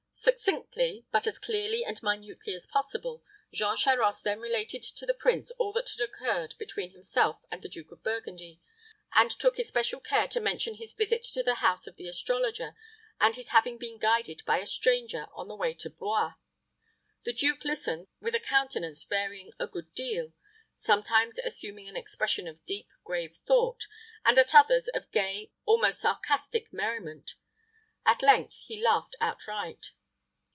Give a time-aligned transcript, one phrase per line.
[0.23, 5.49] Succinctly, but as clearly and minutely as possible, Jean Charost then related to the prince
[5.57, 8.61] all that had occurred between himself and the Duke of Burgundy,
[9.15, 12.75] and took especial care to mention his visit to the house of the astrologer,
[13.19, 16.35] and his having been guided by a stranger on the way to Blois.
[17.25, 20.33] The duke listened with a countenance varying a good deal,
[20.75, 23.87] sometimes assuming an expression of deep grave thought,
[24.23, 27.33] and at others of gay, almost sarcastic merriment.
[28.05, 29.93] At length he laughed outright.